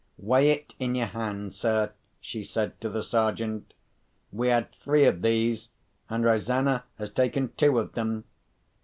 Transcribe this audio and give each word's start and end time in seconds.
"Weigh 0.17 0.49
it 0.49 0.73
in 0.79 0.95
your 0.95 1.05
hand, 1.05 1.53
sir," 1.53 1.91
she 2.19 2.43
said 2.43 2.81
to 2.81 2.89
the 2.89 3.03
Sergeant. 3.03 3.75
"We 4.31 4.47
had 4.47 4.71
three 4.73 5.05
of 5.05 5.21
these; 5.21 5.69
and 6.09 6.25
Rosanna 6.25 6.85
has 6.97 7.11
taken 7.11 7.53
two 7.55 7.77
of 7.77 7.93
them. 7.93 8.23